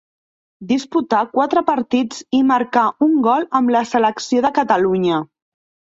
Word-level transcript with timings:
Disputà 0.69 1.19
quatre 1.35 1.63
partits 1.67 2.23
i 2.39 2.41
marcà 2.53 2.87
un 3.09 3.13
gol 3.27 3.45
amb 3.61 3.75
la 3.77 3.85
selecció 3.91 4.45
de 4.47 4.53
Catalunya. 4.61 5.21